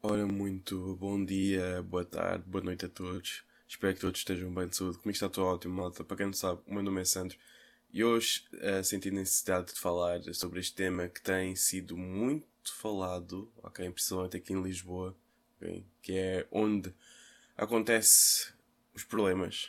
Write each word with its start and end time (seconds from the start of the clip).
Ora, 0.00 0.24
muito 0.28 0.94
bom 0.94 1.24
dia, 1.24 1.82
boa 1.82 2.04
tarde, 2.04 2.44
boa 2.46 2.62
noite 2.62 2.86
a 2.86 2.88
todos. 2.88 3.42
Espero 3.66 3.94
que 3.94 4.00
todos 4.00 4.20
estejam 4.20 4.54
bem 4.54 4.68
de 4.68 4.76
saúde. 4.76 4.96
Comigo 4.98 5.10
está 5.10 5.28
tudo 5.28 5.48
ótimo, 5.48 5.74
malta. 5.74 6.04
Para 6.04 6.18
quem 6.18 6.26
não 6.26 6.32
sabe, 6.32 6.60
o 6.68 6.72
meu 6.72 6.84
nome 6.84 7.00
é 7.00 7.04
Sandro. 7.04 7.36
E 7.92 8.04
hoje 8.04 8.44
uh, 8.54 8.84
senti 8.84 9.10
necessidade 9.10 9.74
de 9.74 9.80
falar 9.80 10.22
sobre 10.34 10.60
este 10.60 10.76
tema 10.76 11.08
que 11.08 11.20
tem 11.20 11.56
sido 11.56 11.96
muito 11.96 12.72
falado, 12.76 13.50
ok? 13.60 13.90
Principalmente 13.90 14.36
aqui 14.36 14.52
em 14.52 14.62
Lisboa, 14.62 15.16
okay? 15.56 15.84
que 16.00 16.12
é 16.12 16.46
onde 16.52 16.94
acontece 17.56 18.52
os 18.94 19.02
problemas. 19.02 19.68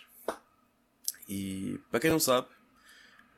E 1.27 1.79
para 1.89 2.01
quem 2.01 2.11
não 2.11 2.19
sabe, 2.19 2.47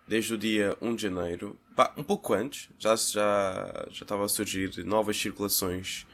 desde 0.05 0.33
o 0.33 0.37
dia 0.37 0.77
1 0.81 0.95
de 0.97 1.03
janeiro, 1.03 1.57
pá, 1.73 1.93
um 1.95 2.03
pouco 2.03 2.33
antes, 2.33 2.69
já, 2.77 2.97
já, 2.97 3.87
já 3.89 4.03
estava 4.03 4.25
a 4.25 4.29
surgir 4.29 4.83
novas 4.83 5.15
circulações 5.15 6.05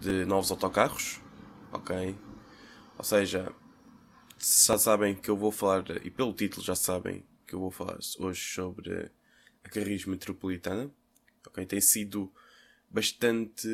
de 0.00 0.24
novos 0.24 0.50
autocarros, 0.50 1.20
ok? 1.72 2.16
Ou 2.96 3.04
seja, 3.04 3.52
já 4.38 4.78
sabem 4.78 5.14
que 5.14 5.28
eu 5.28 5.36
vou 5.36 5.50
falar, 5.50 5.84
e 6.04 6.10
pelo 6.10 6.32
título 6.32 6.64
já 6.64 6.74
sabem 6.74 7.24
que 7.46 7.54
eu 7.54 7.60
vou 7.60 7.70
falar 7.70 7.98
hoje 8.18 8.40
sobre 8.54 9.10
a 9.64 9.68
carris 9.68 10.04
metropolitana, 10.04 10.90
ok? 11.46 11.64
Tem 11.66 11.80
sido 11.80 12.32
bastante 12.90 13.68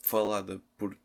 falada 0.00 0.60
por, 0.76 0.96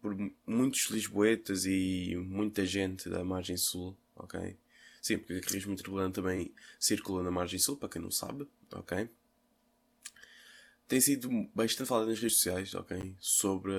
por 0.00 0.16
muitos 0.46 0.86
lisboetas 0.90 1.66
e 1.66 2.16
muita 2.16 2.66
gente 2.66 3.08
da 3.08 3.24
margem 3.24 3.56
sul, 3.56 3.96
ok? 4.16 4.56
Sim, 5.00 5.18
porque 5.18 5.34
a 5.34 5.40
carris 5.40 5.66
metropolitana 5.66 6.12
também 6.12 6.52
circula 6.78 7.22
na 7.22 7.30
margem 7.30 7.58
sul, 7.58 7.76
para 7.76 7.88
quem 7.88 8.02
não 8.02 8.10
sabe, 8.10 8.48
ok? 8.72 9.08
Tem 10.86 11.00
sido 11.00 11.28
bastante 11.54 11.88
falado 11.88 12.08
nas 12.08 12.18
redes 12.18 12.36
sociais, 12.36 12.74
ok? 12.74 13.14
Sobre 13.18 13.72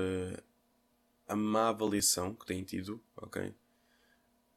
a 1.27 1.35
má 1.35 1.69
avaliação 1.69 2.33
que 2.33 2.45
têm 2.45 2.63
tido, 2.63 3.01
ok? 3.15 3.53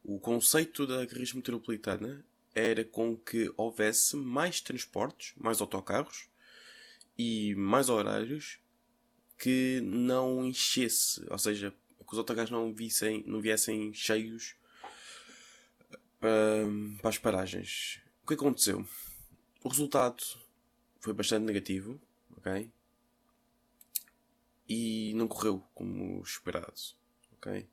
O 0.02 0.18
conceito 0.18 0.86
da 0.86 1.06
carris 1.06 1.32
metropolitana 1.32 2.24
era 2.54 2.84
com 2.84 3.16
que 3.16 3.52
houvesse 3.56 4.16
mais 4.16 4.60
transportes, 4.60 5.32
mais 5.36 5.60
autocarros 5.60 6.28
e 7.16 7.54
mais 7.54 7.88
horários 7.88 8.58
que 9.38 9.80
não 9.82 10.44
enchesse, 10.44 11.24
ou 11.30 11.38
seja, 11.38 11.72
que 11.98 12.12
os 12.12 12.18
autocarros 12.18 12.50
não, 12.50 12.72
vissem, 12.72 13.22
não 13.26 13.40
viessem 13.40 13.92
cheios 13.92 14.56
para, 16.18 16.64
para 17.00 17.10
as 17.10 17.18
paragens. 17.18 18.00
O 18.24 18.26
que 18.26 18.34
aconteceu? 18.34 18.86
O 19.62 19.68
resultado 19.68 20.22
foi 21.00 21.12
bastante 21.12 21.44
negativo, 21.44 22.00
E 24.68 25.12
não 25.14 25.26
correu 25.26 25.64
como 25.74 26.20
esperado, 26.22 26.74
ok? 27.32 27.66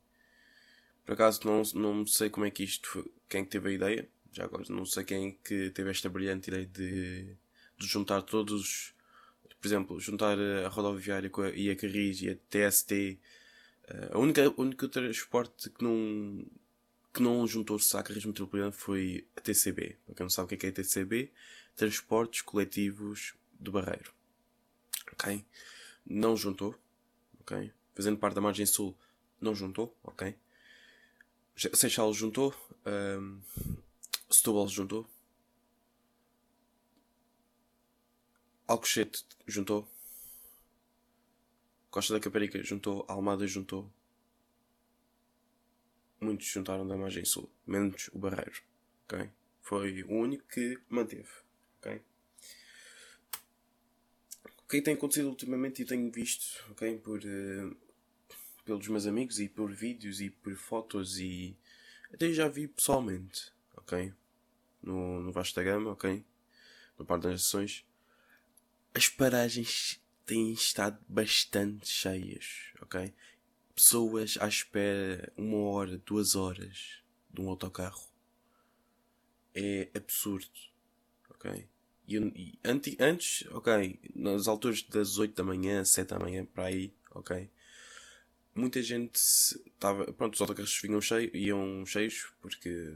Por 1.04 1.12
acaso 1.12 1.40
não, 1.44 1.62
não 1.74 2.06
sei 2.06 2.28
como 2.28 2.46
é 2.46 2.50
que 2.50 2.64
isto 2.64 2.88
foi, 2.88 3.12
quem 3.28 3.44
teve 3.44 3.68
a 3.68 3.72
ideia, 3.72 4.08
já 4.32 4.44
agora 4.44 4.64
não 4.68 4.84
sei 4.84 5.04
quem 5.04 5.38
que 5.44 5.70
teve 5.70 5.90
esta 5.90 6.08
brilhante 6.08 6.50
ideia 6.50 6.66
de, 6.66 7.36
de 7.78 7.86
juntar 7.86 8.22
todos, 8.22 8.92
por 9.60 9.66
exemplo, 9.68 10.00
juntar 10.00 10.36
a 10.38 10.68
rodoviária 10.68 11.30
e 11.54 11.70
a 11.70 11.76
Carris 11.76 12.22
e 12.22 12.30
a 12.30 12.36
TST. 12.36 13.18
Eh, 13.88 14.10
a 14.12 14.18
única, 14.18 14.48
o 14.48 14.88
transporte 14.88 15.70
que 15.70 15.84
não, 15.84 16.44
que 17.14 17.22
não 17.22 17.46
juntou-se 17.46 17.96
à 17.96 18.02
Carris 18.02 18.24
Metropolitana 18.24 18.72
foi 18.72 19.26
a 19.36 19.40
TCB. 19.40 19.96
Para 20.06 20.14
quem 20.14 20.24
não 20.24 20.30
sabe 20.30 20.46
o 20.46 20.48
que 20.48 20.54
é, 20.54 20.58
que 20.58 20.66
é 20.66 20.68
a 20.70 20.72
TCB, 20.72 21.32
Transportes 21.76 22.42
Coletivos 22.42 23.34
do 23.60 23.70
Barreiro 23.70 24.15
ok? 25.12 25.44
Não 26.04 26.36
juntou, 26.36 26.74
ok? 27.40 27.72
Fazendo 27.94 28.18
parte 28.18 28.34
da 28.34 28.40
margem 28.40 28.66
sul, 28.66 28.96
não 29.40 29.54
juntou, 29.54 29.96
ok? 30.02 30.36
Seixal 31.56 32.12
juntou, 32.12 32.54
um, 32.84 33.40
Setúbal 34.30 34.68
juntou, 34.68 35.08
Alcochete 38.66 39.24
juntou, 39.46 39.88
Costa 41.90 42.12
da 42.12 42.20
Caparica 42.20 42.62
juntou, 42.62 43.06
Almada 43.08 43.46
juntou. 43.46 43.90
Muitos 46.20 46.46
juntaram 46.46 46.86
da 46.86 46.96
margem 46.96 47.24
sul, 47.24 47.50
menos 47.66 48.10
o 48.12 48.18
Barreiro, 48.18 48.62
ok? 49.04 49.30
Foi 49.62 50.02
o 50.02 50.12
único 50.12 50.46
que 50.48 50.78
manteve, 50.90 51.30
ok? 51.78 52.02
O 54.66 54.68
que 54.68 54.82
tem 54.82 54.94
acontecido 54.94 55.28
ultimamente 55.28 55.82
e 55.82 55.84
tenho 55.84 56.10
visto, 56.10 56.64
ok, 56.72 56.98
por, 56.98 57.20
uh, 57.20 57.76
pelos 58.64 58.88
meus 58.88 59.06
amigos 59.06 59.38
e 59.38 59.48
por 59.48 59.72
vídeos 59.72 60.20
e 60.20 60.28
por 60.28 60.56
fotos 60.56 61.20
e 61.20 61.56
até 62.12 62.32
já 62.32 62.48
vi 62.48 62.66
pessoalmente, 62.66 63.52
ok, 63.76 64.12
no, 64.82 65.20
no 65.20 65.30
Vasta 65.30 65.62
Gama, 65.62 65.92
ok, 65.92 66.24
no 66.98 67.04
Parque 67.04 67.28
das 67.28 67.32
Nações, 67.34 67.84
as 68.92 69.08
paragens 69.08 70.00
têm 70.24 70.52
estado 70.52 70.98
bastante 71.08 71.86
cheias, 71.86 72.72
ok, 72.82 73.14
pessoas 73.72 74.36
à 74.40 74.48
espera 74.48 75.32
uma 75.36 75.58
hora, 75.58 75.96
duas 75.98 76.34
horas 76.34 77.04
de 77.30 77.40
um 77.40 77.48
autocarro 77.48 78.04
é 79.54 79.88
absurdo, 79.94 80.50
ok. 81.30 81.66
E, 82.08 82.58
anti, 82.64 82.96
antes, 83.00 83.44
ok, 83.50 83.98
nas 84.14 84.46
alturas 84.46 84.82
das 84.82 85.18
8 85.18 85.34
da 85.34 85.42
manhã, 85.42 85.84
7 85.84 86.08
da 86.08 86.18
manhã, 86.18 86.44
para 86.44 86.66
aí, 86.66 86.92
ok. 87.10 87.50
Muita 88.54 88.82
gente 88.82 89.16
estava. 89.16 90.12
Pronto, 90.12 90.34
os 90.34 90.40
autocarros 90.40 90.78
vinham 90.80 91.00
cheios, 91.00 91.30
iam 91.34 91.84
cheios 91.84 92.32
porque. 92.40 92.94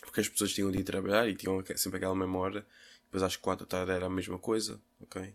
Porque 0.00 0.20
as 0.20 0.28
pessoas 0.28 0.52
tinham 0.54 0.70
de 0.70 0.78
ir 0.78 0.84
trabalhar 0.84 1.28
e 1.28 1.34
tinham 1.34 1.62
sempre 1.76 1.98
aquela 1.98 2.14
mesma 2.14 2.38
hora. 2.38 2.66
Depois 3.04 3.22
às 3.22 3.36
4 3.36 3.66
da 3.66 3.70
tarde 3.70 3.92
era 3.92 4.06
a 4.06 4.10
mesma 4.10 4.38
coisa, 4.38 4.80
ok. 5.00 5.34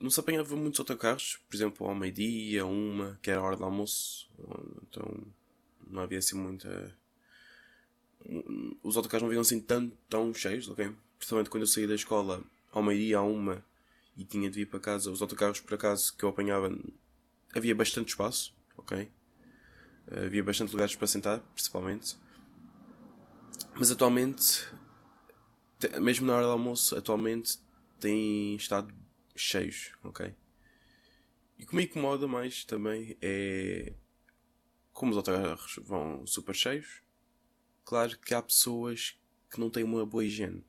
Não 0.00 0.10
se 0.10 0.18
apanhava 0.18 0.56
muitos 0.56 0.80
autocarros, 0.80 1.38
por 1.48 1.54
exemplo, 1.54 1.86
ao 1.86 1.94
meio-dia, 1.94 2.66
uma, 2.66 3.18
que 3.22 3.30
era 3.30 3.40
a 3.40 3.44
hora 3.44 3.56
do 3.56 3.64
almoço. 3.64 4.28
Então 4.88 5.26
não 5.86 6.02
havia 6.02 6.18
assim 6.18 6.36
muita 6.36 6.96
os 8.82 8.96
autocarros 8.96 9.22
não 9.22 9.28
vinham 9.28 9.42
assim 9.42 9.60
tão, 9.60 9.90
tão 10.08 10.32
cheios, 10.32 10.68
ok? 10.68 10.92
Principalmente 11.18 11.50
quando 11.50 11.62
eu 11.62 11.66
saí 11.66 11.86
da 11.86 11.94
escola 11.94 12.42
ao 12.72 12.82
meio-dia, 12.82 13.18
a 13.18 13.22
uma, 13.22 13.64
e 14.16 14.24
tinha 14.24 14.48
de 14.48 14.56
vir 14.56 14.66
para 14.66 14.80
casa, 14.80 15.10
os 15.10 15.20
autocarros 15.20 15.60
por 15.60 15.74
acaso 15.74 16.16
que 16.16 16.24
eu 16.24 16.28
apanhava, 16.28 16.76
havia 17.54 17.74
bastante 17.74 18.08
espaço, 18.08 18.54
ok? 18.76 19.10
Havia 20.10 20.42
bastante 20.42 20.72
lugares 20.72 20.94
para 20.94 21.06
sentar, 21.06 21.40
principalmente. 21.54 22.16
Mas 23.74 23.90
atualmente, 23.90 24.66
mesmo 26.00 26.26
na 26.26 26.34
hora 26.34 26.46
do 26.46 26.52
almoço, 26.52 26.96
atualmente 26.96 27.58
têm 27.98 28.54
estado 28.56 28.92
cheios, 29.34 29.92
ok? 30.02 30.34
E 31.58 31.64
o 31.64 31.66
que 31.66 31.76
me 31.76 31.84
incomoda 31.84 32.26
mais 32.26 32.64
também 32.64 33.16
é 33.20 33.92
como 34.92 35.10
os 35.10 35.16
autocarros 35.16 35.80
vão 35.82 36.26
super 36.26 36.54
cheios 36.54 37.03
Claro 37.84 38.18
que 38.18 38.34
há 38.34 38.42
pessoas 38.42 39.16
que 39.50 39.60
não 39.60 39.70
têm 39.70 39.84
uma 39.84 40.04
boa 40.06 40.24
higiene. 40.24 40.64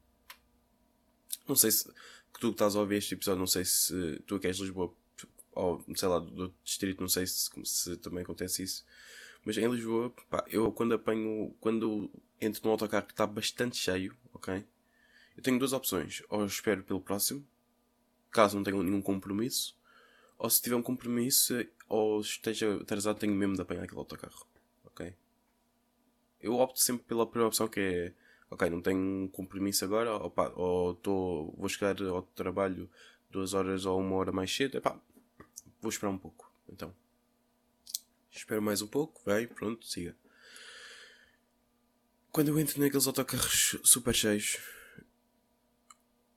Não 1.47 1.55
sei 1.55 1.71
se 1.71 1.85
que 2.33 2.39
tu 2.39 2.49
que 2.49 2.55
estás 2.55 2.75
a 2.75 2.79
ouvir 2.79 2.97
este 2.97 3.13
episódio, 3.13 3.39
não 3.39 3.47
sei 3.47 3.63
se 3.63 4.21
tu 4.27 4.39
que 4.39 4.47
és 4.47 4.57
de 4.57 4.63
Lisboa 4.63 4.93
ou 5.53 5.83
sei 5.95 6.07
lá, 6.09 6.19
do 6.19 6.53
distrito, 6.63 6.99
não 6.99 7.07
sei 7.07 7.25
se, 7.25 7.49
se 7.63 7.95
também 7.97 8.23
acontece 8.23 8.61
isso. 8.61 8.85
Mas 9.45 9.57
em 9.57 9.67
Lisboa, 9.69 10.13
pá, 10.29 10.43
eu 10.47 10.71
quando 10.71 10.93
apanho, 10.93 11.55
quando 11.61 12.11
entro 12.41 12.61
num 12.65 12.71
autocarro 12.71 13.05
que 13.05 13.13
está 13.13 13.25
bastante 13.25 13.77
cheio, 13.77 14.15
ok? 14.33 14.65
Eu 15.37 15.43
tenho 15.43 15.57
duas 15.57 15.71
opções. 15.71 16.23
Ou 16.29 16.45
espero 16.45 16.83
pelo 16.83 16.99
próximo, 16.99 17.47
caso 18.31 18.57
não 18.57 18.63
tenha 18.63 18.81
nenhum 18.83 19.01
compromisso, 19.01 19.77
ou 20.37 20.49
se 20.49 20.61
tiver 20.61 20.75
um 20.75 20.81
compromisso 20.81 21.53
ou 21.87 22.19
esteja 22.19 22.75
atrasado, 22.75 23.19
tenho 23.19 23.33
mesmo 23.33 23.55
de 23.55 23.61
apanhar 23.61 23.83
aquele 23.83 23.99
autocarro, 23.99 24.45
ok? 24.83 25.13
Eu 26.45 26.53
opto 26.59 26.79
sempre 26.79 27.03
pela 27.05 27.25
primeira 27.25 27.47
opção 27.47 27.67
que 27.67 27.79
é 27.79 28.13
ok, 28.51 28.69
não 28.69 28.79
tenho 28.79 28.99
um 28.99 29.27
compromisso 29.27 29.83
agora, 29.83 30.13
opa, 30.15 30.49
ou 30.55 30.93
tô, 30.93 31.51
vou 31.57 31.67
chegar 31.67 31.99
ao 32.03 32.21
trabalho 32.21 32.89
duas 33.31 33.55
horas 33.55 33.85
ou 33.85 33.99
uma 33.99 34.15
hora 34.15 34.31
mais 34.31 34.55
cedo, 34.55 34.77
epá, 34.77 34.99
vou 35.81 35.89
esperar 35.89 36.11
um 36.11 36.17
pouco. 36.19 36.51
Então, 36.69 36.95
espero 38.29 38.61
mais 38.61 38.81
um 38.81 38.87
pouco, 38.87 39.21
vai, 39.25 39.47
pronto, 39.47 39.85
siga. 39.87 40.15
Quando 42.31 42.49
eu 42.49 42.59
entro 42.59 42.79
naqueles 42.79 43.07
autocarros 43.07 43.77
super 43.83 44.13
cheios, 44.13 44.57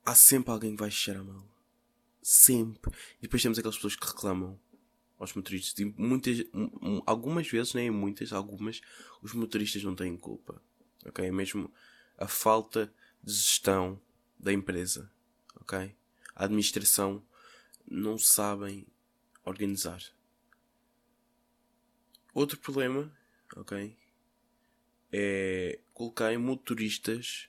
há 0.07 0.15
sempre 0.15 0.51
alguém 0.51 0.75
que 0.75 0.81
vai 0.81 0.91
cheirar 0.91 1.23
mal. 1.23 1.47
Sempre. 2.23 2.93
E 3.19 3.23
depois 3.23 3.43
temos 3.43 3.59
aquelas 3.59 3.77
pessoas 3.77 3.97
que 3.97 4.07
reclamam 4.07 4.59
aos 5.19 5.35
motoristas. 5.35 5.93
Muitas, 5.97 6.45
algumas 7.07 7.49
vezes, 7.49 7.75
nem 7.75 7.91
muitas, 7.91 8.33
algumas, 8.33 8.81
os 9.23 9.33
motoristas 9.33 9.83
não 9.83 9.95
têm 9.95 10.17
culpa. 10.17 10.63
Ok? 11.07 11.25
É 11.25 11.31
mesmo 11.31 11.73
a 12.17 12.27
falta 12.27 12.93
de 13.23 13.33
gestão 13.33 14.01
da 14.39 14.53
empresa. 14.53 15.11
Ok? 15.61 15.95
A 16.35 16.45
administração 16.45 17.25
não 17.91 18.19
sabem 18.19 18.87
organizar. 19.45 20.03
Outro 22.33 22.59
problema, 22.59 23.13
ok, 23.57 23.97
é 25.11 25.81
colocar 25.93 26.39
motoristas 26.39 27.49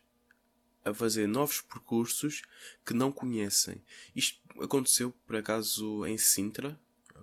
a 0.84 0.94
fazer 0.94 1.28
novos 1.28 1.62
percursos 1.62 2.42
que 2.86 2.94
não 2.94 3.12
conhecem. 3.12 3.84
Isto 4.16 4.40
aconteceu 4.62 5.12
por 5.28 5.36
acaso 5.36 6.06
em 6.06 6.18
Sintra, 6.18 6.80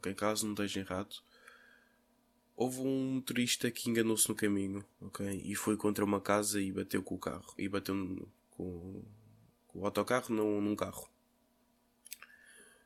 ok, 0.07 0.15
caso 0.15 0.47
não 0.47 0.53
esteja 0.53 0.81
errado. 0.81 1.17
Houve 2.55 2.81
um 2.81 3.15
motorista 3.15 3.71
que 3.71 3.91
enganou-se 3.91 4.29
no 4.29 4.35
caminho, 4.35 4.85
ok, 5.01 5.43
e 5.45 5.55
foi 5.55 5.77
contra 5.77 6.05
uma 6.05 6.21
casa 6.21 6.61
e 6.61 6.73
bateu 6.73 7.03
com 7.03 7.17
o 7.17 7.19
carro 7.19 7.55
e 7.59 7.69
bateu 7.69 7.95
com, 8.51 9.05
com 9.67 9.81
o 9.81 9.85
autocarro 9.85 10.35
num, 10.35 10.61
num 10.61 10.77
carro. 10.77 11.09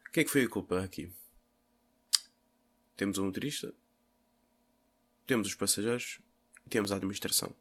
O 0.09 0.11
que 0.11 0.21
é 0.21 0.25
que 0.25 0.31
foi 0.31 0.45
a 0.45 0.49
culpa 0.49 0.83
aqui? 0.83 1.13
Temos 2.97 3.19
o 3.19 3.25
motorista, 3.25 3.73
temos 5.27 5.47
os 5.47 5.55
passageiros 5.55 6.21
e 6.67 6.69
temos 6.69 6.91
a 6.91 6.97
administração. 6.97 7.55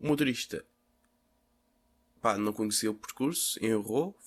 O 0.00 0.06
motorista 0.06 0.64
pá, 2.20 2.38
não 2.38 2.52
conhecia 2.54 2.90
o 2.90 2.94
percurso, 2.94 3.62
errou. 3.62 4.18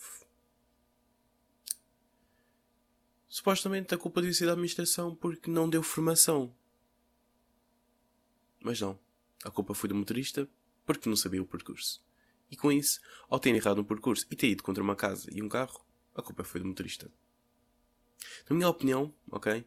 Supostamente 3.28 3.94
a 3.94 3.98
culpa 3.98 4.22
devia 4.22 4.34
ser 4.34 4.46
da 4.46 4.54
administração 4.54 5.14
porque 5.16 5.50
não 5.50 5.70
deu 5.70 5.84
formação. 5.84 6.54
Mas 8.62 8.80
não. 8.80 8.98
A 9.44 9.52
culpa 9.52 9.74
foi 9.74 9.90
do 9.90 9.96
motorista 9.96 10.48
porque 10.86 11.10
não 11.10 11.16
sabia 11.16 11.42
o 11.42 11.46
percurso. 11.46 12.02
E 12.50 12.56
com 12.56 12.72
isso, 12.72 13.00
ao 13.30 13.40
ter 13.40 13.54
errado 13.54 13.82
um 13.82 13.84
percurso 13.84 14.26
e 14.32 14.36
ter 14.36 14.48
ido 14.48 14.64
contra 14.64 14.82
uma 14.82 14.96
casa 14.96 15.30
e 15.32 15.42
um 15.42 15.50
carro, 15.50 15.86
a 16.16 16.22
culpa 16.22 16.44
foi 16.44 16.62
do 16.62 16.68
motorista. 16.68 17.12
Na 18.50 18.56
minha 18.56 18.70
opinião, 18.70 19.14
ok? 19.30 19.66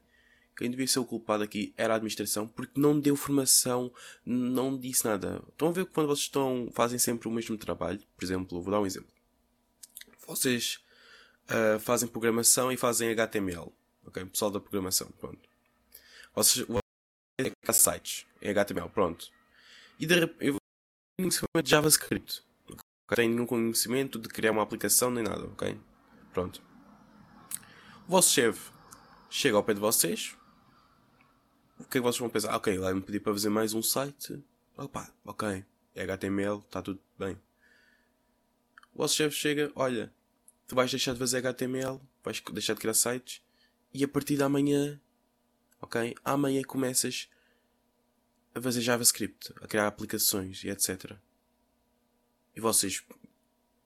Quem 0.57 0.71
devia 0.71 0.87
ser 0.87 0.99
o 0.99 1.05
culpado 1.05 1.43
aqui 1.43 1.73
era 1.77 1.95
a 1.95 1.97
administração 1.97 2.49
porque 2.49 2.81
não 2.81 2.99
deu 2.99 3.17
formação, 3.17 3.93
não 4.25 4.77
disse 4.77 5.05
nada. 5.05 5.43
Estão 5.49 5.69
a 5.69 5.73
ver 5.73 5.87
quando 5.87 6.09
vocês 6.09 6.27
estão, 6.27 6.71
fazem 6.73 6.99
sempre 6.99 7.29
o 7.29 7.31
mesmo 7.31 7.57
trabalho? 7.57 8.01
Por 8.17 8.25
exemplo, 8.25 8.61
vou 8.61 8.71
dar 8.71 8.81
um 8.81 8.87
exemplo. 8.87 9.13
Vocês 10.27 10.81
uh, 11.51 11.79
fazem 11.81 12.09
programação 12.09 12.71
e 12.71 12.77
fazem 12.77 13.11
HTML. 13.11 13.73
Ok? 14.07 14.25
Pessoal 14.27 14.51
da 14.51 14.61
programação, 14.61 15.09
pronto. 15.19 15.49
Vocês 16.35 16.67
é 17.39 17.73
sites 17.73 18.27
em 18.41 18.51
HTML, 18.51 18.89
pronto. 18.89 19.31
E 19.99 20.07
de 20.07 20.15
repente, 20.15 20.47
eu 20.47 20.57
conhecimento 21.19 21.63
de 21.63 21.71
JavaScript. 21.71 22.43
Não 22.69 22.77
tenho 23.17 23.31
nenhum 23.33 23.47
conhecimento 23.47 24.19
de 24.19 24.29
criar 24.29 24.53
uma 24.53 24.63
aplicação 24.63 25.11
nem 25.11 25.23
nada, 25.23 25.45
ok? 25.47 25.79
Pronto. 26.33 26.63
O 28.07 28.11
vosso 28.11 28.33
chefe 28.33 28.71
chega 29.29 29.57
ao 29.57 29.63
pé 29.63 29.75
de 29.75 29.81
vocês. 29.81 30.37
O 31.79 31.85
que 31.85 31.99
é 31.99 32.01
que 32.01 32.01
vocês 32.01 32.19
vão 32.19 32.29
pensar? 32.29 32.55
Ok, 32.55 32.77
lá 32.79 32.93
me 32.95 33.01
pedir 33.01 33.21
para 33.21 33.33
fazer 33.33 33.49
mais 33.49 33.75
um 33.75 33.83
site. 33.83 34.43
Opa, 34.77 35.11
ok. 35.25 35.65
É 35.95 36.03
HTML, 36.05 36.59
está 36.59 36.81
tudo 36.83 37.01
bem. 37.19 37.33
O 38.95 38.99
vosso 38.99 39.17
chefe 39.17 39.35
chega, 39.35 39.73
olha, 39.75 40.13
tu 40.71 40.77
vais 40.77 40.89
deixar 40.89 41.15
de 41.15 41.19
fazer 41.19 41.39
HTML, 41.39 42.01
vais 42.23 42.41
deixar 42.53 42.75
de 42.75 42.79
criar 42.79 42.95
sites 42.95 43.43
e 43.93 44.05
a 44.05 44.09
partir 44.09 44.37
de 44.37 44.45
amanhã, 44.45 45.01
ok? 45.83 46.15
Amanhã 46.25 46.63
começas 46.63 47.29
a 48.55 48.63
fazer 48.63 48.81
JavaScript, 48.81 49.53
a 49.61 49.67
criar 49.67 49.89
aplicações 49.89 50.63
e 50.63 50.69
etc. 50.69 51.17
E 52.55 52.61
vocês, 52.61 53.03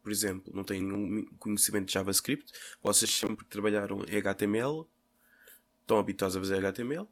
por 0.03 0.13
exemplo, 0.13 0.55
não 0.55 0.63
têm 0.63 0.83
nenhum 0.83 1.25
conhecimento 1.39 1.87
de 1.87 1.95
JavaScript, 1.95 2.53
vocês 2.83 3.11
sempre 3.11 3.47
trabalharam 3.47 4.05
em 4.05 4.19
HTML, 4.19 4.87
estão 5.81 5.99
habituados 5.99 6.37
a 6.37 6.41
fazer 6.41 6.57
HTML, 6.57 7.09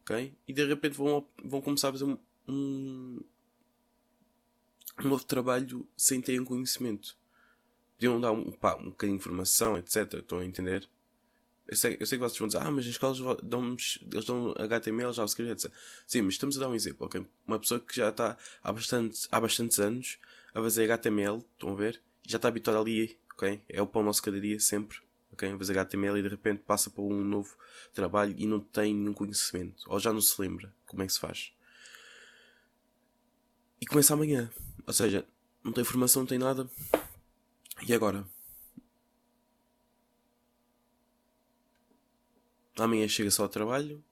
ok? 0.00 0.36
E 0.48 0.52
de 0.52 0.66
repente 0.66 0.96
vão, 0.96 1.24
vão 1.44 1.62
começar 1.62 1.90
a 1.90 1.92
fazer 1.92 2.04
um, 2.04 2.18
um, 2.48 3.20
um 5.04 5.08
novo 5.08 5.24
trabalho 5.24 5.88
sem 5.96 6.20
terem 6.20 6.44
conhecimento. 6.44 7.16
Podiam 7.96 8.20
dar 8.20 8.32
um, 8.32 8.50
pá, 8.50 8.76
um 8.76 8.90
bocadinho 8.90 9.18
de 9.18 9.22
informação, 9.22 9.78
etc. 9.78 10.14
Estão 10.14 10.38
a 10.38 10.44
entender? 10.44 10.88
Eu 11.66 11.76
sei, 11.76 11.96
eu 11.98 12.06
sei 12.06 12.18
que 12.18 12.24
vocês 12.24 12.38
vão 12.38 12.46
dizer, 12.46 12.58
ah, 12.60 12.70
mas 12.70 12.84
as 12.84 12.90
escolas 12.90 13.18
dão 13.42 13.76
eles 14.12 14.24
dão 14.26 14.54
HTML, 14.58 15.12
JavaScript, 15.12 15.52
etc. 15.52 15.72
Sim, 16.06 16.22
mas 16.22 16.34
estamos 16.34 16.56
a 16.56 16.60
dar 16.60 16.68
um 16.68 16.74
exemplo, 16.74 17.06
ok? 17.06 17.26
Uma 17.46 17.58
pessoa 17.58 17.80
que 17.80 17.96
já 17.96 18.10
está 18.10 18.36
há, 18.62 18.72
bastante, 18.72 19.26
há 19.32 19.40
bastantes 19.40 19.78
anos 19.78 20.18
a 20.54 20.60
fazer 20.60 20.90
HTML, 20.90 21.38
estão 21.54 21.72
a 21.72 21.74
ver? 21.74 22.02
Já 22.26 22.36
está 22.36 22.48
habituada 22.48 22.80
ali, 22.80 23.18
ok? 23.32 23.62
É 23.68 23.80
o 23.80 23.86
pão 23.86 24.02
nosso 24.02 24.22
cada 24.22 24.38
dia, 24.38 24.60
sempre, 24.60 24.98
ok? 25.32 25.50
A 25.50 25.56
fazer 25.56 25.78
HTML 25.78 26.18
e 26.18 26.22
de 26.22 26.28
repente 26.28 26.62
passa 26.66 26.90
para 26.90 27.02
um 27.02 27.24
novo 27.24 27.56
trabalho 27.94 28.34
e 28.36 28.46
não 28.46 28.60
tem 28.60 28.94
nenhum 28.94 29.14
conhecimento, 29.14 29.84
ou 29.86 29.98
já 29.98 30.12
não 30.12 30.20
se 30.20 30.38
lembra 30.40 30.72
como 30.86 31.02
é 31.02 31.06
que 31.06 31.12
se 31.14 31.20
faz. 31.20 31.52
E 33.80 33.86
começa 33.86 34.12
amanhã, 34.12 34.50
ou 34.86 34.92
seja, 34.92 35.26
não 35.62 35.72
tem 35.72 35.82
formação, 35.82 36.22
não 36.22 36.26
tem 36.26 36.38
nada. 36.38 36.68
E 37.86 37.92
agora? 37.92 38.26
Amanhã 42.76 43.06
chega 43.06 43.30
só 43.30 43.42
ao 43.42 43.48
trabalho, 43.48 44.02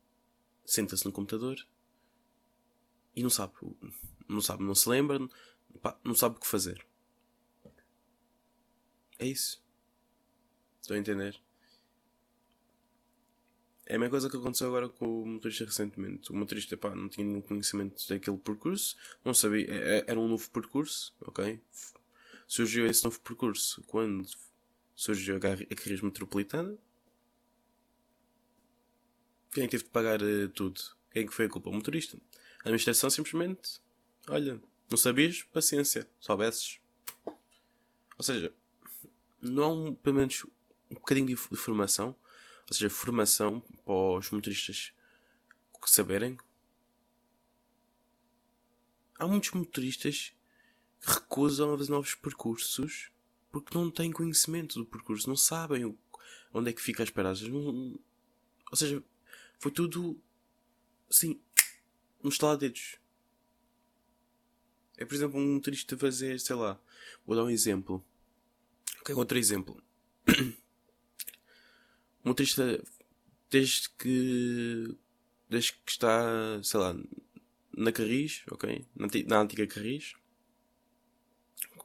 senta-se 0.64 1.04
no 1.04 1.12
computador 1.12 1.56
e 3.16 3.22
não 3.22 3.30
sabe, 3.30 3.54
não 4.28 4.40
sabe, 4.40 4.62
não 4.62 4.74
se 4.74 4.88
lembra, 4.88 5.18
não 6.04 6.14
sabe 6.14 6.36
o 6.36 6.40
que 6.40 6.46
fazer. 6.46 6.86
É 9.18 9.26
isso. 9.26 9.62
Estou 10.80 10.94
a 10.94 10.98
entender? 10.98 11.40
É 13.86 13.96
a 13.96 13.98
mesma 13.98 14.10
coisa 14.10 14.30
que 14.30 14.36
aconteceu 14.36 14.68
agora 14.68 14.88
com 14.88 15.22
o 15.22 15.26
motorista 15.26 15.64
recentemente. 15.64 16.30
O 16.30 16.36
motorista 16.36 16.76
pá, 16.76 16.94
não 16.94 17.08
tinha 17.08 17.26
nenhum 17.26 17.40
conhecimento 17.40 18.06
daquele 18.08 18.38
percurso, 18.38 18.96
não 19.24 19.32
sabia, 19.32 19.66
é, 19.68 19.98
é, 19.98 20.04
era 20.08 20.20
um 20.20 20.28
novo 20.28 20.50
percurso, 20.50 21.14
ok? 21.20 21.60
Surgiu 22.52 22.84
esse 22.84 23.02
novo 23.02 23.18
percurso 23.18 23.82
quando 23.84 24.28
surgiu 24.94 25.38
a 25.38 25.40
Carris 25.40 26.02
Metropolitana. 26.02 26.76
Quem 29.50 29.64
é 29.64 29.66
teve 29.66 29.84
de 29.84 29.88
pagar 29.88 30.20
uh, 30.20 30.50
tudo? 30.50 30.78
Quem 31.10 31.22
é 31.22 31.26
que 31.26 31.32
foi 31.32 31.46
a 31.46 31.48
culpa? 31.48 31.70
O 31.70 31.72
motorista. 31.72 32.18
A 32.58 32.68
administração 32.68 33.08
simplesmente, 33.08 33.80
olha, 34.28 34.60
não 34.90 34.98
sabias? 34.98 35.44
Paciência. 35.44 36.06
Soubesses. 36.20 36.78
Ou 37.24 38.22
seja, 38.22 38.54
não 39.40 39.62
há 39.64 39.68
um, 39.68 39.94
pelo 39.94 40.16
menos 40.16 40.44
um 40.90 40.96
bocadinho 40.96 41.28
de 41.28 41.36
formação. 41.36 42.14
Ou 42.68 42.74
seja, 42.74 42.90
formação 42.90 43.60
para 43.82 44.18
os 44.18 44.30
motoristas 44.30 44.92
saberem. 45.86 46.36
Há 49.18 49.26
muitos 49.26 49.52
motoristas 49.52 50.28
que 50.28 50.41
recusam 51.02 51.76
novos 51.76 52.14
percursos 52.14 53.10
porque 53.50 53.76
não 53.76 53.90
têm 53.90 54.10
conhecimento 54.10 54.78
do 54.78 54.86
percurso, 54.86 55.28
não 55.28 55.36
sabem 55.36 55.96
onde 56.54 56.70
é 56.70 56.72
que 56.72 56.80
fica 56.80 57.02
as 57.02 57.10
paradas. 57.10 57.42
Não, 57.42 57.98
ou 58.70 58.76
seja, 58.76 59.02
foi 59.58 59.70
tudo 59.70 60.18
assim, 61.10 61.38
um 62.24 62.28
estalar 62.28 62.56
de 62.56 62.68
dedos. 62.68 62.96
É, 64.96 65.04
por 65.04 65.14
exemplo, 65.14 65.38
um 65.38 65.54
motorista 65.54 65.98
fazer, 65.98 66.38
sei 66.40 66.56
lá, 66.56 66.80
vou 67.26 67.36
dar 67.36 67.44
um 67.44 67.50
exemplo. 67.50 68.04
Ok, 69.00 69.14
outro 69.14 69.38
exemplo. 69.38 69.82
Um 72.24 72.28
motorista, 72.28 72.80
desde 73.50 73.90
que, 73.98 74.96
desde 75.48 75.72
que 75.72 75.90
está, 75.90 76.62
sei 76.62 76.78
lá, 76.78 76.96
na 77.76 77.90
Carris, 77.90 78.44
ok? 78.48 78.86
Na, 78.94 79.08
na 79.26 79.40
antiga 79.40 79.66
Carris. 79.66 80.14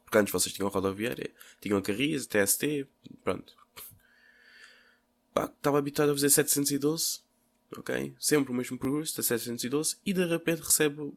Porque 0.07 0.19
antes 0.19 0.31
vocês 0.31 0.55
tinham 0.55 0.69
a 0.69 0.71
rodoviária, 0.71 1.29
tinham 1.59 1.77
a 1.77 1.81
Carris, 1.81 2.25
a 2.25 2.45
TST, 2.45 2.87
pronto. 3.25 3.53
Pá, 5.33 5.51
estava 5.53 5.79
habituado 5.79 6.11
a 6.11 6.13
fazer 6.13 6.29
712, 6.29 7.19
ok? 7.77 8.15
Sempre 8.17 8.53
o 8.53 8.55
mesmo 8.55 8.79
percurso, 8.79 9.17
da 9.17 9.21
712, 9.21 9.97
e 10.05 10.13
de 10.13 10.23
repente 10.23 10.61
recebe 10.61 11.01
uh, 11.01 11.13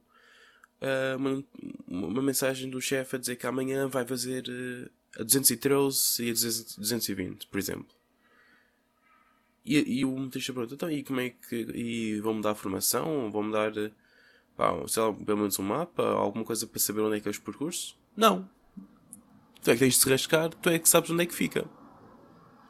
uma, 1.16 1.44
uma, 1.86 2.20
mensagem 2.20 2.68
do 2.68 2.80
chefe 2.80 3.14
a 3.14 3.18
dizer 3.20 3.36
que 3.36 3.46
amanhã 3.46 3.86
vai 3.86 4.04
fazer 4.04 4.42
uh, 4.48 5.20
a 5.20 5.22
213 5.22 6.24
e 6.24 6.30
a 6.30 6.32
220, 6.32 7.46
por 7.46 7.58
exemplo. 7.58 7.94
E, 9.64 10.00
e 10.00 10.04
o 10.04 10.10
motorista 10.10 10.52
pergunta, 10.52 10.74
então, 10.74 10.90
e 10.90 11.04
como 11.04 11.20
é 11.20 11.30
que. 11.30 11.54
E 11.76 12.20
vão-me 12.20 12.42
dar 12.42 12.56
formação? 12.56 13.30
Vão-me 13.30 13.52
dar, 13.52 13.72
pá, 14.56 14.72
sei 14.88 15.00
lá, 15.00 15.12
pelo 15.12 15.38
menos 15.38 15.56
um 15.60 15.62
mapa? 15.62 16.02
Alguma 16.02 16.44
coisa 16.44 16.66
para 16.66 16.80
saber 16.80 17.02
onde 17.02 17.18
é 17.18 17.20
que 17.20 17.28
é 17.28 17.30
os 17.30 17.38
percursos? 17.38 17.96
Não. 18.16 18.48
Tu 19.62 19.70
é 19.70 19.74
que 19.74 19.80
tens 19.80 19.94
de 19.94 20.00
se 20.00 20.08
rascar, 20.08 20.50
tu 20.54 20.70
é 20.70 20.78
que 20.78 20.88
sabes 20.88 21.10
onde 21.10 21.22
é 21.22 21.26
que 21.26 21.34
fica. 21.34 21.68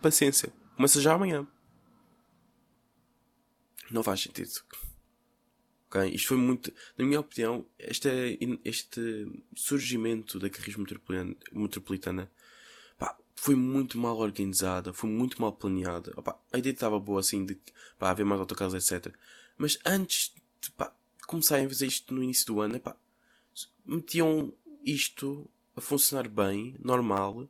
Paciência. 0.02 0.52
Começa 0.76 1.00
já 1.00 1.14
amanhã. 1.14 1.47
Não 3.90 4.02
faz 4.02 4.20
sentido. 4.20 4.50
Okay? 5.88 6.14
Isto 6.14 6.28
foi 6.28 6.37
muito, 6.37 6.73
na 6.97 7.04
minha 7.04 7.20
opinião, 7.20 7.66
este, 7.78 8.38
este 8.64 9.26
surgimento 9.56 10.38
da 10.38 10.49
carris 10.49 10.76
metropolitana, 10.76 11.37
metropolitana 11.52 12.30
pá, 12.99 13.16
foi 13.35 13.54
muito 13.54 13.99
mal 13.99 14.16
organizada, 14.18 14.92
foi 14.92 15.11
muito 15.11 15.40
mal 15.40 15.52
planeada. 15.52 16.12
Opa, 16.16 16.40
a 16.52 16.59
ideia 16.59 16.73
estava 16.73 16.99
boa 16.99 17.20
assim 17.20 17.44
de 17.44 17.59
pá, 17.99 18.11
haver 18.11 18.25
mais 18.25 18.40
autocarros, 18.40 18.75
etc. 18.75 19.14
Mas 19.59 19.78
antes 19.85 20.32
de 20.61 20.70
pá, 20.73 20.94
começarem 21.26 21.66
a 21.66 21.68
fazer 21.68 21.87
isto 21.87 22.14
no 22.14 22.23
início 22.23 22.47
do 22.47 22.61
ano, 22.61 22.76
epá, 22.76 22.97
metiam 23.85 24.52
isto 24.85 25.50
a 25.80 25.82
funcionar 25.82 26.28
bem, 26.28 26.76
normal, 26.78 27.49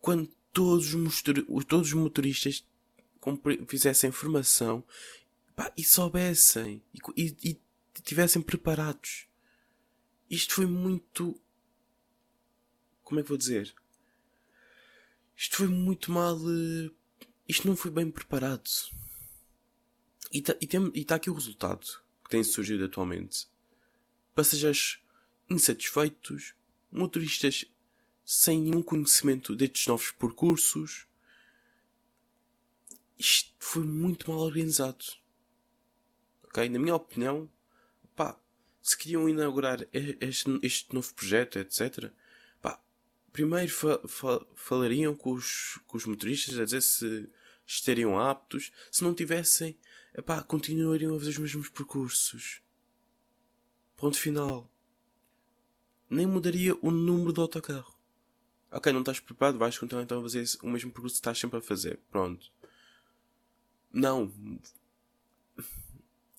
quando 0.00 0.26
todos 0.50 0.94
os, 0.94 1.22
todos 1.22 1.88
os 1.88 1.92
motoristas 1.92 2.66
fizessem 3.68 4.10
formação 4.10 4.82
pá, 5.54 5.70
e 5.76 5.84
soubessem 5.84 6.82
e, 6.92 6.98
e, 7.16 7.50
e 7.50 7.60
tivessem 8.02 8.40
preparados. 8.40 9.26
Isto 10.28 10.54
foi 10.54 10.66
muito. 10.66 11.38
Como 13.04 13.20
é 13.20 13.22
que 13.22 13.28
vou 13.28 13.38
dizer? 13.38 13.74
Isto 15.36 15.58
foi 15.58 15.68
muito 15.68 16.10
mal. 16.10 16.36
Uh, 16.36 16.90
isto 17.46 17.68
não 17.68 17.76
foi 17.76 17.90
bem 17.90 18.10
preparado. 18.10 18.70
E 20.32 20.38
está 20.38 20.54
tá 21.06 21.14
aqui 21.16 21.28
o 21.28 21.34
resultado 21.34 21.86
que 22.24 22.30
tem 22.30 22.42
surgido 22.42 22.86
atualmente. 22.86 23.46
Passageiros 24.34 25.02
insatisfeitos, 25.50 26.54
motoristas 26.92 27.64
sem 28.24 28.60
nenhum 28.60 28.82
conhecimento 28.82 29.56
destes 29.56 29.86
novos 29.86 30.10
percursos. 30.12 31.06
Isto 33.18 33.52
foi 33.58 33.84
muito 33.84 34.30
mal 34.30 34.40
organizado. 34.40 35.04
Ok? 36.44 36.68
Na 36.68 36.78
minha 36.78 36.94
opinião, 36.94 37.50
pá, 38.14 38.38
se 38.80 38.96
queriam 38.96 39.28
inaugurar 39.28 39.86
este, 39.92 40.58
este 40.62 40.94
novo 40.94 41.12
projeto, 41.14 41.58
etc., 41.58 42.12
primeiro 43.32 43.72
fa 43.72 43.98
fa 44.06 44.46
falariam 44.54 45.14
com 45.14 45.32
os, 45.32 45.80
com 45.86 45.96
os 45.96 46.04
motoristas 46.04 46.58
a 46.58 46.64
dizer 46.64 46.82
se 46.82 47.28
estariam 47.66 48.20
aptos. 48.20 48.70
Se 48.90 49.02
não 49.02 49.14
tivessem, 49.14 49.78
epá, 50.14 50.42
continuariam 50.42 51.16
a 51.16 51.18
fazer 51.18 51.30
os 51.30 51.38
mesmos 51.38 51.68
percursos. 51.70 52.60
Ponto 53.96 54.18
final. 54.18 54.71
Nem 56.12 56.26
mudaria 56.26 56.76
o 56.82 56.90
número 56.90 57.32
do 57.32 57.40
autocarro. 57.40 57.98
Ok, 58.70 58.92
não 58.92 59.00
estás 59.00 59.18
preparado, 59.18 59.56
vais 59.56 59.78
continuar 59.78 60.02
então 60.02 60.18
a 60.18 60.22
fazer 60.22 60.44
o 60.62 60.68
mesmo 60.68 60.92
percurso 60.92 61.14
que 61.14 61.20
estás 61.20 61.38
sempre 61.38 61.58
a 61.58 61.62
fazer. 61.62 61.98
Pronto. 62.10 62.52
Não. 63.90 64.30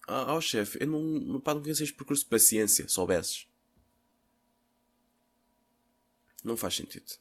Ah, 0.08 0.36
oh, 0.36 0.40
chefe, 0.40 0.78
eu 0.80 0.86
não, 0.86 1.02
não, 1.02 1.40
pá, 1.40 1.56
não 1.56 1.62
conheço 1.64 1.82
este 1.82 1.96
percurso 1.96 2.24
de 2.24 2.30
paciência, 2.30 2.88
soubesses. 2.88 3.48
Não 6.44 6.56
faz 6.56 6.76
sentido. 6.76 7.12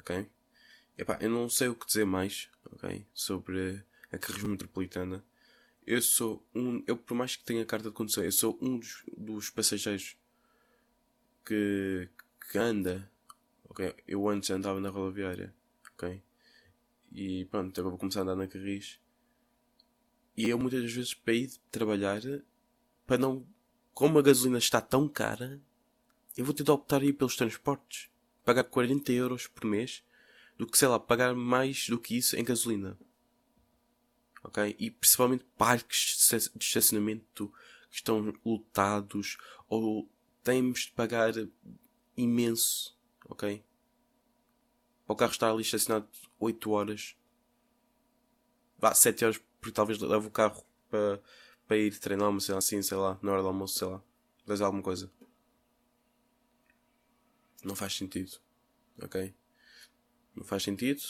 Ok? 0.00 0.30
Epá, 0.96 1.18
eu 1.20 1.28
não 1.28 1.50
sei 1.50 1.68
o 1.68 1.74
que 1.74 1.84
dizer 1.84 2.06
mais 2.06 2.48
ok? 2.72 3.06
sobre 3.12 3.84
a 4.10 4.16
carrisma 4.16 4.48
metropolitana. 4.48 5.22
Eu 5.86 6.00
sou 6.00 6.42
um. 6.54 6.82
Eu, 6.86 6.96
por 6.96 7.14
mais 7.14 7.36
que 7.36 7.44
tenha 7.44 7.66
carta 7.66 7.90
de 7.90 7.94
condução, 7.94 8.24
eu 8.24 8.32
sou 8.32 8.58
um 8.62 8.78
dos, 8.78 9.04
dos 9.14 9.50
passageiros 9.50 10.16
que, 11.48 12.08
que 12.50 12.58
anda. 12.58 13.10
Ok? 13.68 13.94
Eu 14.06 14.28
antes 14.28 14.50
andava 14.50 14.80
na 14.80 14.90
rodoviária. 14.90 15.54
Ok? 15.92 16.22
E 17.12 17.46
pronto, 17.46 17.80
agora 17.80 17.90
vou 17.90 17.98
começar 17.98 18.20
a 18.20 18.22
andar 18.24 18.36
na 18.36 18.46
Carris. 18.46 19.00
E 20.36 20.48
eu 20.48 20.58
muitas 20.58 20.92
vezes 20.92 21.14
para 21.14 21.34
ir 21.34 21.50
trabalhar, 21.70 22.20
para 23.06 23.18
não. 23.18 23.46
Como 23.94 24.18
a 24.18 24.22
gasolina 24.22 24.58
está 24.58 24.80
tão 24.80 25.08
cara, 25.08 25.60
eu 26.36 26.44
vou 26.44 26.54
de 26.54 26.70
optar 26.70 27.00
aí 27.02 27.12
pelos 27.12 27.34
transportes 27.34 28.08
pagar 28.48 28.64
40 28.64 29.12
euros 29.12 29.46
por 29.46 29.66
mês 29.66 30.02
do 30.56 30.66
que, 30.66 30.78
sei 30.78 30.88
lá, 30.88 30.98
pagar 30.98 31.34
mais 31.34 31.86
do 31.86 31.98
que 31.98 32.16
isso 32.16 32.34
em 32.34 32.42
gasolina. 32.42 32.98
Ok? 34.42 34.74
E 34.78 34.90
principalmente 34.90 35.44
parques 35.58 36.30
de 36.54 36.64
estacionamento 36.64 37.52
que 37.90 37.96
estão 37.96 38.32
lotados 38.42 39.36
ou 39.68 40.08
temos 40.48 40.80
de 40.80 40.92
pagar 40.92 41.34
imenso. 42.16 42.98
Ok? 43.26 43.62
Para 45.06 45.12
o 45.12 45.16
carro 45.16 45.32
estar 45.32 45.50
ali 45.50 45.60
estacionado 45.60 46.08
8 46.40 46.70
horas. 46.70 47.16
Vá, 48.78 48.94
7 48.94 49.24
horas, 49.26 49.40
porque 49.60 49.74
talvez 49.74 49.98
leve 49.98 50.26
o 50.26 50.30
carro 50.30 50.64
para, 50.88 51.76
ir 51.76 51.98
treinar, 51.98 52.32
mas 52.32 52.48
assim, 52.48 52.80
sei 52.80 52.96
lá, 52.96 53.18
na 53.20 53.32
hora 53.32 53.42
do 53.42 53.48
almoço, 53.48 53.78
sei 53.78 53.88
lá, 53.88 54.02
fazer 54.46 54.64
alguma 54.64 54.82
coisa. 54.82 55.10
Não 57.62 57.76
faz 57.76 57.94
sentido. 57.94 58.38
Ok? 59.02 59.34
Não 60.34 60.44
faz 60.44 60.62
sentido. 60.62 61.02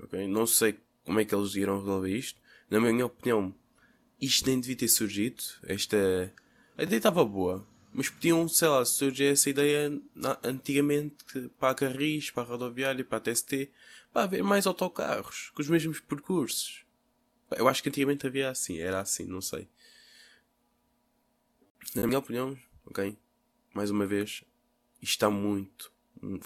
Ok? 0.00 0.26
Não 0.26 0.46
sei 0.46 0.80
como 1.04 1.20
é 1.20 1.24
que 1.26 1.34
eles 1.34 1.54
irão 1.54 1.80
resolver 1.80 2.16
isto. 2.16 2.40
Na 2.70 2.80
minha 2.80 3.04
opinião, 3.04 3.54
isto 4.18 4.46
nem 4.46 4.58
devia 4.58 4.76
ter 4.76 4.88
surgido. 4.88 5.42
Esta. 5.64 6.34
A 6.78 6.82
ideia 6.82 6.96
estava 6.96 7.22
boa. 7.24 7.66
Mas 7.96 8.10
podiam, 8.10 8.46
sei 8.46 8.68
lá, 8.68 8.84
surgir 8.84 9.24
essa 9.24 9.48
ideia 9.48 9.90
na, 10.14 10.38
antigamente 10.44 11.48
para 11.58 11.70
a 11.70 11.74
Carris, 11.74 12.30
para 12.30 12.42
a 12.42 12.46
rodoviária, 12.46 13.02
para 13.02 13.16
a 13.16 13.20
TST, 13.22 13.70
para 14.12 14.24
haver 14.24 14.44
mais 14.44 14.66
autocarros 14.66 15.50
com 15.54 15.62
os 15.62 15.68
mesmos 15.70 15.98
percursos. 15.98 16.84
Eu 17.52 17.66
acho 17.66 17.82
que 17.82 17.88
antigamente 17.88 18.26
havia 18.26 18.50
assim, 18.50 18.78
era 18.78 19.00
assim, 19.00 19.24
não 19.24 19.40
sei. 19.40 19.66
Na 21.94 22.06
minha 22.06 22.18
opinião, 22.18 22.54
ok? 22.84 23.16
Mais 23.72 23.88
uma 23.88 24.04
vez, 24.04 24.44
isto 25.00 25.12
está 25.12 25.30
muito, 25.30 25.90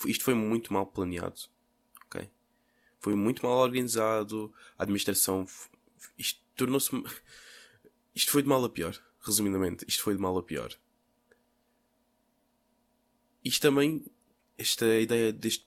isto 0.07 0.23
foi 0.23 0.35
muito 0.35 0.73
mal 0.73 0.87
planeado. 0.87 1.41
Ok? 2.07 2.31
Foi 3.01 3.17
muito 3.17 3.45
mal 3.45 3.57
organizado. 3.59 4.55
A 4.79 4.85
administração. 4.85 5.45
Isto 6.17 6.41
tornou-se. 6.55 6.91
Isto 8.15 8.31
foi 8.31 8.43
de 8.43 8.49
mal 8.49 8.65
a 8.65 8.69
pior. 8.69 8.97
Resumidamente, 9.21 9.85
isto 9.87 10.03
foi 10.03 10.15
de 10.15 10.21
mal 10.21 10.37
a 10.37 10.43
pior. 10.43 10.77
Isto 13.45 13.63
também. 13.63 14.05
Esta 14.59 15.01
ideia 15.01 15.33
deste, 15.33 15.67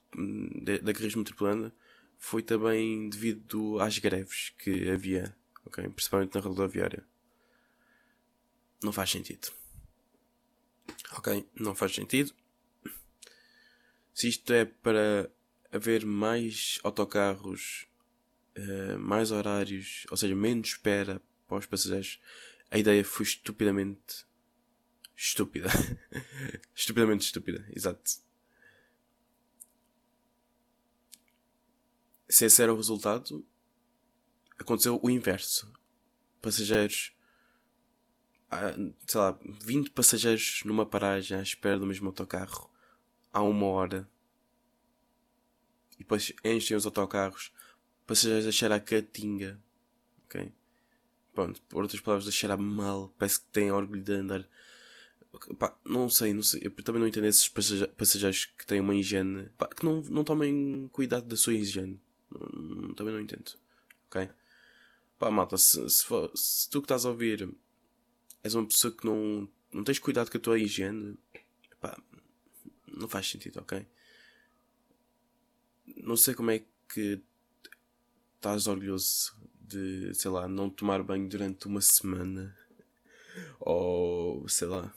da 0.83 0.93
crise 0.93 1.17
metropolitana 1.17 1.73
foi 2.19 2.43
também 2.43 3.09
devido 3.09 3.79
às 3.79 3.97
greves 3.97 4.53
que 4.59 4.87
havia, 4.87 5.35
ok? 5.65 5.89
Principalmente 5.89 6.35
na 6.35 6.41
rodoviária. 6.41 7.03
Não 8.83 8.91
faz 8.91 9.09
sentido. 9.09 9.47
Ok? 11.17 11.43
Não 11.55 11.73
faz 11.73 11.95
sentido 11.95 12.35
se 14.13 14.27
isto 14.27 14.53
é 14.53 14.65
para 14.65 15.29
haver 15.71 16.05
mais 16.05 16.79
autocarros, 16.83 17.87
uh, 18.57 18.99
mais 18.99 19.31
horários, 19.31 20.05
ou 20.11 20.15
seja, 20.15 20.35
menos 20.35 20.69
espera 20.69 21.21
para 21.47 21.57
os 21.57 21.65
passageiros, 21.65 22.19
a 22.69 22.77
ideia 22.77 23.03
foi 23.03 23.25
estupidamente 23.25 24.25
estúpida. 25.23 25.69
estupidamente 26.75 27.25
estúpida, 27.25 27.65
exato. 27.73 28.21
Se 32.27 32.45
esse 32.45 32.61
era 32.61 32.73
o 32.73 32.77
resultado, 32.77 33.45
aconteceu 34.57 34.99
o 35.01 35.09
inverso. 35.09 35.71
Passageiros, 36.41 37.15
ah, 38.51 38.73
sei 39.07 39.21
lá, 39.21 39.39
20 39.61 39.91
passageiros 39.91 40.61
numa 40.65 40.85
paragem 40.85 41.37
à 41.37 41.41
espera 41.41 41.79
do 41.79 41.85
mesmo 41.85 42.07
autocarro 42.07 42.69
há 43.31 43.41
uma 43.41 43.65
hora 43.67 44.07
e 45.95 45.99
depois 45.99 46.33
enchem 46.43 46.75
os 46.75 46.85
autocarros, 46.85 47.53
passageiros 48.05 48.45
a 48.45 48.51
cheirar 48.51 48.77
a 48.77 48.81
catinga, 48.81 49.59
ok? 50.25 50.51
Pronto, 51.33 51.61
por 51.63 51.81
outras 51.81 52.01
palavras, 52.01 52.27
a 52.27 52.31
cheirar 52.31 52.57
mal, 52.59 53.13
parece 53.17 53.39
que 53.39 53.47
têm 53.47 53.71
orgulho 53.71 54.03
de 54.03 54.13
andar. 54.13 54.47
Pá, 55.57 55.75
não 55.83 56.09
sei, 56.09 56.33
não 56.33 56.43
sei, 56.43 56.61
eu 56.63 56.71
também 56.83 57.01
não 57.01 57.07
entendo 57.07 57.25
esses 57.25 57.49
passageiros 57.49 58.45
que 58.45 58.65
têm 58.65 58.79
uma 58.79 58.93
higiene, 58.93 59.49
pá, 59.57 59.67
que 59.67 59.83
não, 59.83 60.01
não 60.03 60.23
tomem 60.23 60.87
cuidado 60.91 61.25
da 61.25 61.35
sua 61.35 61.53
higiene, 61.53 61.99
também 62.95 63.13
não 63.13 63.19
entendo, 63.19 63.51
ok? 64.07 64.29
Pá, 65.17 65.31
malta, 65.31 65.57
se, 65.57 65.89
se, 65.89 66.05
for, 66.05 66.31
se 66.35 66.69
tu 66.69 66.81
que 66.81 66.85
estás 66.85 67.05
a 67.05 67.09
ouvir 67.09 67.49
és 68.43 68.53
uma 68.53 68.67
pessoa 68.67 68.93
que 68.93 69.05
não, 69.05 69.49
não 69.71 69.83
tens 69.83 69.99
cuidado 69.99 70.29
com 70.29 70.37
a 70.37 70.41
tua 70.41 70.59
higiene, 70.59 71.17
pá, 71.81 71.97
não 72.87 73.07
faz 73.07 73.29
sentido, 73.29 73.59
ok? 73.59 73.85
Não 75.97 76.15
sei 76.15 76.33
como 76.35 76.51
é 76.51 76.63
que 76.87 77.21
estás 78.35 78.67
orgulhoso 78.67 79.35
de, 79.59 80.13
sei 80.13 80.29
lá, 80.29 80.47
não 80.47 80.69
tomar 80.69 81.01
banho 81.01 81.27
durante 81.27 81.65
uma 81.67 81.81
semana. 81.81 82.55
Ou, 83.59 84.47
sei 84.47 84.67
lá. 84.67 84.93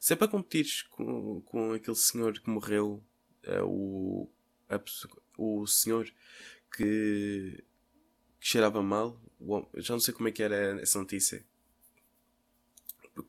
Se 0.00 0.12
é 0.12 0.16
para 0.16 0.28
competires 0.28 0.82
com, 0.82 1.40
com 1.42 1.72
aquele 1.72 1.96
senhor 1.96 2.32
que 2.38 2.48
morreu, 2.48 3.02
é 3.42 3.62
o, 3.62 4.28
a, 4.68 4.80
o 5.36 5.66
senhor 5.66 6.06
que, 6.74 7.64
que 8.40 8.46
cheirava 8.48 8.82
mal, 8.82 9.20
já 9.76 9.94
não 9.94 10.00
sei 10.00 10.14
como 10.14 10.28
é 10.28 10.32
que 10.32 10.42
era 10.42 10.80
essa 10.80 10.98
notícia 10.98 11.44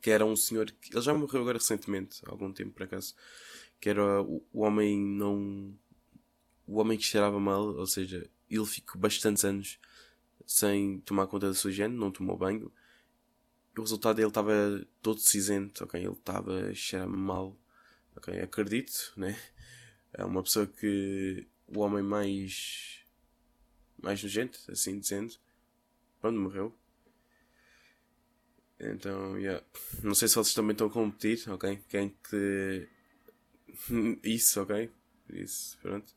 que 0.02 0.10
era 0.10 0.26
um 0.26 0.36
senhor 0.36 0.72
que 0.72 0.94
ele 0.94 1.02
já 1.02 1.14
morreu 1.14 1.42
agora 1.42 1.58
recentemente, 1.58 2.22
há 2.26 2.32
algum 2.32 2.52
tempo 2.54 2.72
por 2.72 2.84
acaso, 2.84 3.16
que 3.80 3.90
era 3.90 4.22
o, 4.22 4.46
o 4.54 4.62
homem 4.62 4.98
não 4.98 5.74
o 6.66 6.80
homem 6.80 6.98
que 6.98 7.04
cheirava 7.04 7.40
mal, 7.40 7.76
ou 7.76 7.86
seja, 7.86 8.30
ele 8.50 8.66
ficou 8.66 9.00
bastantes 9.00 9.44
anos 9.44 9.80
sem 10.46 11.00
tomar 11.02 11.28
conta 11.28 11.48
da 11.48 11.54
sua 11.54 11.72
higiene, 11.72 11.96
não 11.96 12.12
tomou 12.12 12.38
banho. 12.38 12.72
O 13.78 13.82
resultado 13.82 14.20
ele 14.20 14.28
estava 14.28 14.54
todo 15.02 15.20
cinzento, 15.20 15.84
ok? 15.84 16.00
Ele 16.00 16.14
estava 16.14 16.70
a 16.70 16.74
cheirar 16.74 17.10
mal, 17.10 17.58
ok? 18.16 18.40
Acredito, 18.42 19.14
né? 19.18 19.38
É 20.14 20.24
uma 20.24 20.44
pessoa 20.44 20.68
que 20.68 21.48
o 21.68 21.80
homem 21.80 22.04
mais 22.04 23.04
mais 24.02 24.22
nojento, 24.22 24.60
assim 24.70 25.00
dizendo, 25.00 25.34
pronto, 26.20 26.40
morreu. 26.40 26.78
Então, 28.80 29.38
yeah. 29.38 29.64
Não 30.04 30.14
sei 30.14 30.28
se 30.28 30.36
vocês 30.36 30.54
também 30.54 30.74
estão 30.74 30.88
a 30.88 30.92
competir, 30.92 31.50
ok? 31.50 31.82
Quem 31.88 32.10
que. 32.30 32.88
Isso, 34.24 34.62
ok? 34.62 34.92
Isso, 35.30 35.78
pronto. 35.82 36.14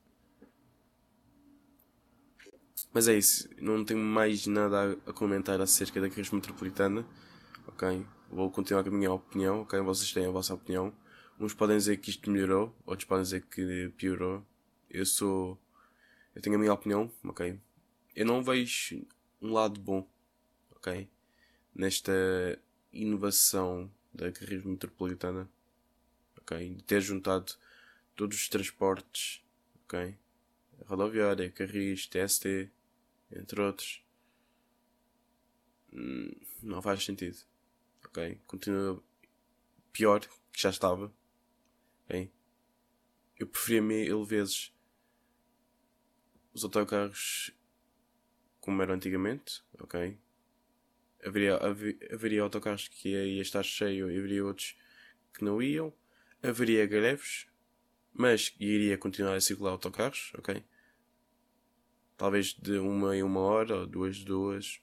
Mas 2.92 3.08
é 3.08 3.18
isso, 3.18 3.48
não 3.60 3.84
tenho 3.84 4.00
mais 4.00 4.46
nada 4.46 4.98
a 5.06 5.12
comentar 5.12 5.60
acerca 5.60 6.00
da 6.00 6.08
crise 6.08 6.34
metropolitana, 6.34 7.06
ok? 7.68 8.06
Vou 8.30 8.50
continuar 8.50 8.82
com 8.82 8.90
a 8.90 8.92
minha 8.92 9.12
opinião, 9.12 9.62
ok? 9.62 9.80
Vocês 9.80 10.12
têm 10.12 10.26
a 10.26 10.30
vossa 10.30 10.54
opinião. 10.54 10.92
Uns 11.38 11.54
podem 11.54 11.76
dizer 11.76 11.99
que 11.99 12.11
isto 12.11 12.30
melhorou, 12.30 12.75
outros 12.87 13.06
podem 13.06 13.23
dizer 13.23 13.42
que 13.42 13.92
piorou. 13.96 14.44
Eu 14.90 15.04
sou. 15.04 15.58
Eu 16.35 16.42
tenho 16.42 16.56
a 16.56 16.58
minha 16.58 16.73
opinião, 16.73 17.11
ok? 17.25 17.61
Eu 18.14 18.26
não 18.26 18.42
vejo 18.42 19.06
um 19.40 19.52
lado 19.52 19.80
bom, 19.80 20.08
ok? 20.70 21.08
Nesta 21.75 22.12
inovação 22.92 23.90
da 24.12 24.32
carreira 24.32 24.66
metropolitana, 24.66 25.49
ok? 26.38 26.75
De 26.75 26.82
ter 26.85 27.00
juntado 27.00 27.52
todos 28.14 28.38
os 28.38 28.49
transportes, 28.49 29.44
ok? 29.85 30.16
Rodoviária, 30.87 31.50
Carris, 31.50 32.06
TST, 32.06 32.70
entre 33.30 33.61
outros. 33.61 34.02
Hum, 35.92 36.30
não 36.62 36.82
faz 36.82 37.04
sentido, 37.04 37.38
ok? 38.16 38.40
Continua 38.46 39.02
pior 39.92 40.20
que 40.20 40.61
já 40.61 40.70
estava, 40.70 41.12
ok? 42.04 42.32
Eu 43.38 43.46
preferia 43.46 43.82
mil 43.82 44.25
vezes 44.25 44.73
os 46.54 46.64
autocarros 46.64 47.52
como 48.61 48.82
eram 48.82 48.94
antigamente, 48.94 49.62
ok? 49.78 50.18
Haveria, 51.25 51.56
haveria, 51.56 52.14
haveria 52.14 52.42
autocarros 52.42 52.88
que 52.88 53.11
ia 53.11 53.42
estar 53.42 53.62
cheio 53.62 54.11
e 54.11 54.18
haveria 54.18 54.44
outros 54.44 54.76
que 55.35 55.44
não 55.44 55.61
iam. 55.61 55.92
Haveria 56.42 56.87
greves, 56.87 57.46
mas 58.12 58.54
iria 58.58 58.96
continuar 58.96 59.35
a 59.35 59.40
circular 59.40 59.73
autocarros, 59.73 60.32
ok? 60.38 60.64
Talvez 62.16 62.54
de 62.54 62.78
uma 62.78 63.14
em 63.14 63.23
uma 63.23 63.40
hora, 63.40 63.80
ou 63.80 63.87
duas 63.87 64.25
duas. 64.25 64.80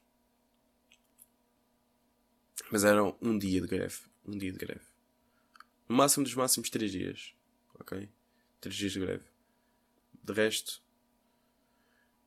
Mas 2.74 2.84
era 2.84 3.04
um 3.22 3.38
dia 3.38 3.62
de 3.62 3.68
greve. 3.68 4.00
Um 4.26 4.36
dia 4.36 4.52
de 4.52 4.58
greve. 4.58 4.82
No 5.88 5.96
máximo 5.96 6.24
dos 6.24 6.34
máximos 6.34 6.72
três 6.72 6.92
dias. 6.92 7.36
Ok? 7.80 8.10
Três 8.60 8.76
dias 8.76 8.94
de 8.94 9.00
greve. 9.00 9.24
De 10.24 10.34
resto. 10.34 10.82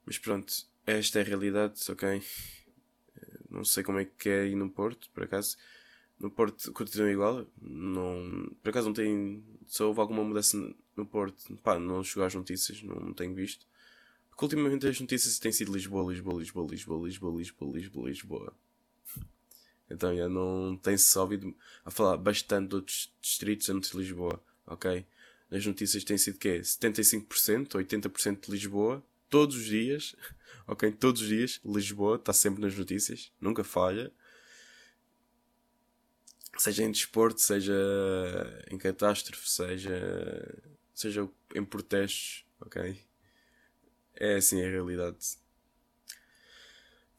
Mas 0.05 0.19
pronto, 0.19 0.55
esta 0.87 1.19
é 1.19 1.23
a 1.23 1.25
realidade, 1.25 1.83
ok? 1.91 2.23
Não 3.51 3.65
sei 3.65 3.83
como 3.83 3.99
é 3.99 4.05
que 4.05 4.29
é 4.29 4.43
aí 4.43 4.55
no 4.55 4.71
Porto, 4.71 5.11
por 5.11 5.25
acaso. 5.25 5.57
No 6.17 6.31
Porto 6.31 6.71
continua 6.71 7.11
igual. 7.11 7.45
Não, 7.61 8.49
por 8.63 8.71
acaso 8.71 8.87
não 8.87 8.95
tem. 8.95 9.45
Só 9.67 9.89
houve 9.89 9.99
alguma 9.99 10.23
mudança 10.23 10.57
no 10.95 11.05
Porto. 11.05 11.57
Pá, 11.57 11.77
não 11.77 12.05
chegou 12.05 12.25
às 12.25 12.37
notícias, 12.37 12.81
não 12.85 13.13
tenho 13.13 13.35
visto. 13.35 13.67
Porque 14.31 14.45
ultimamente 14.45 14.87
as 14.87 15.01
notícias 15.01 15.41
têm 15.41 15.51
sido 15.51 15.73
Lisboa, 15.73 16.13
Lisboa, 16.13 16.39
Lisboa, 16.39 16.71
Lisboa, 16.71 17.05
Lisboa, 17.05 17.37
Lisboa, 17.37 17.77
Lisboa, 17.77 18.09
Lisboa. 18.09 18.57
Então 19.91 20.17
já 20.17 20.29
não 20.29 20.77
tem-se 20.77 21.19
ouvido 21.19 21.55
a 21.85 21.91
falar 21.91 22.17
bastante 22.17 22.71
de 22.71 22.75
outros 22.75 23.13
distritos 23.21 23.69
antes 23.71 23.91
de 23.91 23.99
Lisboa, 23.99 24.43
ok? 24.67 25.07
Nas 25.51 25.65
notícias 25.65 26.03
tem 26.03 26.19
sido 26.19 26.39
quê? 26.39 26.61
75%, 26.61 27.69
80% 27.69 28.47
de 28.47 28.51
Lisboa, 28.51 29.03
todos 29.31 29.57
os 29.57 29.65
dias 29.65 30.17
ok? 30.67 30.91
Todos 30.93 31.23
os 31.23 31.29
dias, 31.29 31.61
Lisboa 31.65 32.17
está 32.17 32.33
sempre 32.33 32.63
nas 32.63 32.77
notícias, 32.77 33.33
nunca 33.41 33.63
falha. 33.63 34.13
Seja 36.59 36.85
em 36.85 36.91
desporto, 36.91 37.41
seja 37.41 37.75
em 38.71 38.79
catástrofe, 38.79 39.49
seja, 39.49 40.63
seja 40.95 41.29
em 41.55 41.65
protestos, 41.65 42.47
ok? 42.61 42.99
É 44.15 44.37
assim 44.37 44.63
a 44.65 44.69
realidade. 44.69 45.37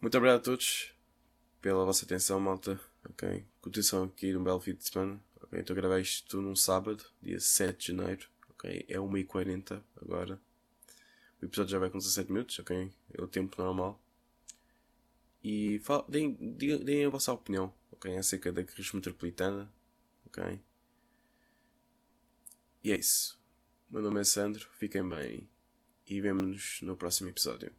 Muito 0.01 0.17
obrigado 0.17 0.39
a 0.39 0.43
todos 0.43 0.91
pela 1.61 1.85
vossa 1.85 2.05
atenção, 2.05 2.39
malta. 2.39 2.79
Ok? 3.09 3.45
Continuação 3.61 4.03
aqui 4.03 4.33
num 4.33 4.43
belo 4.43 4.59
fim 4.59 4.73
de 4.73 4.87
semana. 4.87 5.21
Ok? 5.41 5.59
Estou 5.59 5.73
a 5.73 5.77
gravar 5.77 5.99
isto 5.99 6.41
num 6.41 6.55
sábado, 6.55 7.03
dia 7.21 7.39
7 7.39 7.79
de 7.79 7.97
janeiro. 7.97 8.27
Ok? 8.49 8.85
É 8.87 8.97
1h40 8.97 9.81
agora. 10.01 10.39
O 11.41 11.45
episódio 11.45 11.71
já 11.71 11.79
vai 11.79 11.89
com 11.89 11.99
17 11.99 12.31
minutos, 12.31 12.57
ok? 12.59 12.91
É 13.13 13.21
o 13.21 13.27
tempo 13.27 13.61
normal. 13.61 14.01
E 15.43 15.79
fala, 15.79 16.03
deem, 16.09 16.33
deem 16.33 17.05
a 17.05 17.09
vossa 17.09 17.31
opinião, 17.31 17.71
ok? 17.91 18.17
Acerca 18.17 18.51
da 18.51 18.63
crise 18.63 18.95
metropolitana, 18.95 19.71
ok? 20.25 20.59
E 22.83 22.91
é 22.91 22.97
isso. 22.97 23.39
Meu 23.89 24.01
nome 24.01 24.19
é 24.19 24.23
Sandro, 24.23 24.67
fiquem 24.79 25.07
bem 25.07 25.47
e 26.07 26.19
vemo-nos 26.19 26.81
no 26.81 26.97
próximo 26.97 27.29
episódio. 27.29 27.71